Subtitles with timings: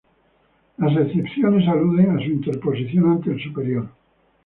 [0.77, 3.87] Las excepciones aluden a su interposición ante el superior.